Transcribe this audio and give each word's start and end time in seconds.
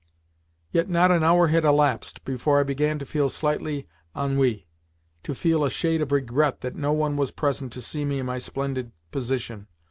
Yet 0.71 0.89
not 0.89 1.11
an 1.11 1.23
hour 1.23 1.49
had 1.49 1.63
elapsed 1.63 2.25
before 2.25 2.59
I 2.59 2.63
began 2.63 2.97
to 2.97 3.05
feel 3.05 3.29
slightly 3.29 3.87
ennuye 4.15 4.65
to 5.21 5.35
feel 5.35 5.63
a 5.63 5.69
shade 5.69 6.01
of 6.01 6.11
regret 6.11 6.61
that 6.61 6.75
no 6.75 6.91
one 6.91 7.17
was 7.17 7.29
present 7.29 7.71
to 7.73 7.83
see 7.83 8.03
me 8.03 8.17
in 8.17 8.25
my 8.25 8.39
splendid 8.39 8.93
position. 9.11 9.67